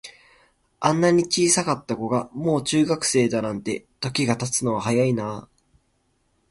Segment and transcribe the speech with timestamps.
[0.79, 5.47] あんなに小さかった子が、もう中学生だなんて、時が経つのは早いなあ。